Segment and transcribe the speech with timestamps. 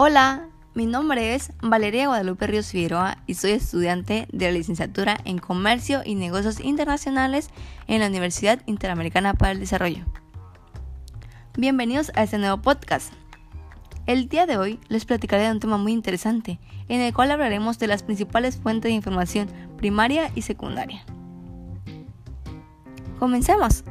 [0.00, 5.38] Hola, mi nombre es Valeria Guadalupe Ríos Figueroa y soy estudiante de la licenciatura en
[5.38, 7.50] Comercio y Negocios Internacionales
[7.88, 10.04] en la Universidad Interamericana para el Desarrollo.
[11.56, 13.12] Bienvenidos a este nuevo podcast.
[14.06, 17.80] El día de hoy les platicaré de un tema muy interesante, en el cual hablaremos
[17.80, 21.04] de las principales fuentes de información primaria y secundaria.
[23.18, 23.82] Comencemos.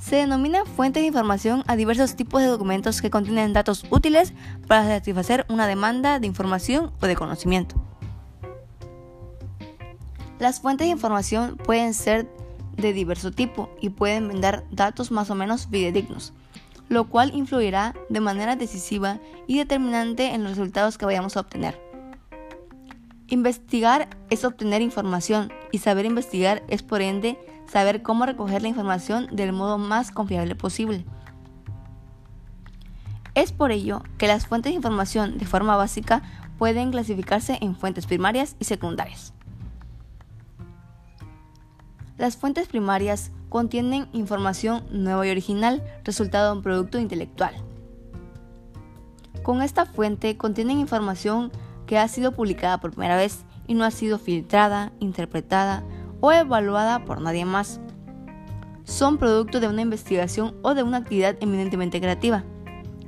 [0.00, 4.32] Se denomina fuente de información a diversos tipos de documentos que contienen datos útiles
[4.66, 7.76] para satisfacer una demanda de información o de conocimiento.
[10.38, 12.26] Las fuentes de información pueden ser
[12.78, 16.32] de diverso tipo y pueden brindar datos más o menos fidedignos,
[16.88, 21.78] lo cual influirá de manera decisiva y determinante en los resultados que vayamos a obtener.
[23.28, 27.38] Investigar es obtener información y saber investigar es por ende
[27.70, 31.04] saber cómo recoger la información del modo más confiable posible.
[33.34, 36.22] Es por ello que las fuentes de información de forma básica
[36.58, 39.32] pueden clasificarse en fuentes primarias y secundarias.
[42.18, 47.54] Las fuentes primarias contienen información nueva y original, resultado de un producto intelectual.
[49.44, 51.52] Con esta fuente contienen información
[51.86, 55.82] que ha sido publicada por primera vez y no ha sido filtrada, interpretada
[56.20, 57.80] o evaluada por nadie más.
[58.84, 62.44] Son producto de una investigación o de una actividad eminentemente creativa.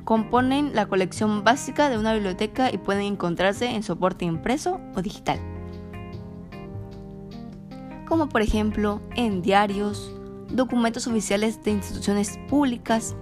[0.05, 5.39] Componen la colección básica de una biblioteca y pueden encontrarse en soporte impreso o digital.
[8.07, 10.13] Como por ejemplo en diarios,
[10.49, 13.17] documentos oficiales de instituciones públicas,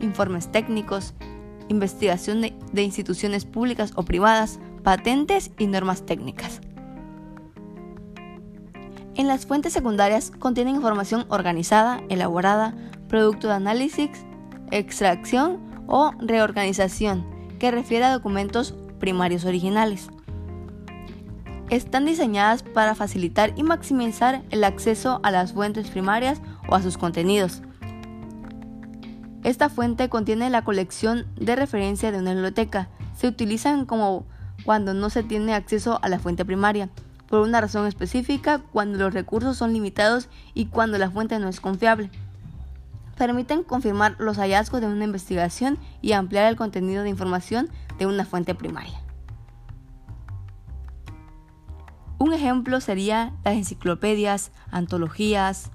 [0.00, 1.14] informes técnicos,
[1.68, 6.60] investigación de, de instituciones públicas o privadas, patentes y normas técnicas.
[9.16, 12.74] En las fuentes secundarias contienen información organizada, elaborada,
[13.08, 14.10] producto de análisis,
[14.70, 17.24] extracción o reorganización,
[17.58, 20.08] que refiere a documentos primarios originales.
[21.70, 26.98] Están diseñadas para facilitar y maximizar el acceso a las fuentes primarias o a sus
[26.98, 27.62] contenidos.
[29.44, 32.90] Esta fuente contiene la colección de referencia de una biblioteca.
[33.16, 34.26] Se utilizan como
[34.66, 36.90] cuando no se tiene acceso a la fuente primaria
[37.28, 41.60] por una razón específica cuando los recursos son limitados y cuando la fuente no es
[41.60, 42.10] confiable.
[43.16, 48.24] Permiten confirmar los hallazgos de una investigación y ampliar el contenido de información de una
[48.24, 49.00] fuente primaria.
[52.18, 55.70] Un ejemplo sería las enciclopedias, antologías,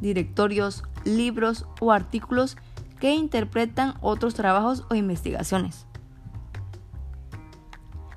[0.00, 2.56] directorios, libros o artículos
[2.98, 5.86] que interpretan otros trabajos o investigaciones.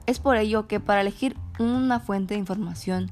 [0.06, 3.12] Es por ello que para elegir una fuente de información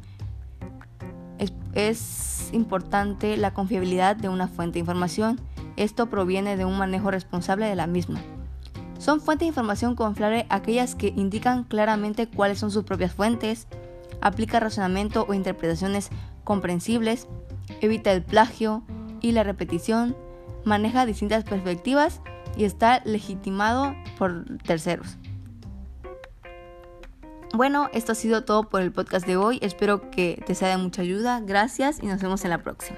[1.73, 5.39] es, importante la confiabilidad de una fuente de información.
[5.77, 8.19] Esto proviene de un manejo responsable de la misma.
[8.99, 13.67] Son fuentes de información confiable aquellas que indican claramente cuáles son sus propias fuentes,
[14.19, 16.09] aplica razonamiento o interpretaciones
[16.43, 17.27] comprensibles,
[17.79, 18.83] evita el plagio
[19.21, 20.15] y la repetición,
[20.65, 22.21] maneja distintas perspectivas
[22.57, 25.17] y está legitimado por terceros.
[27.53, 29.59] Bueno, esto ha sido todo por el podcast de hoy.
[29.61, 31.41] Espero que te sea de mucha ayuda.
[31.41, 32.97] Gracias y nos vemos en la próxima.